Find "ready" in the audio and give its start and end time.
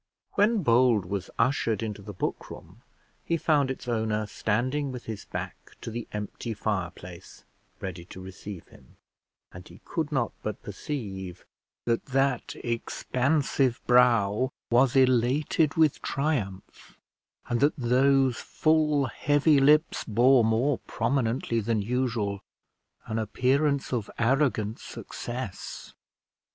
7.79-8.03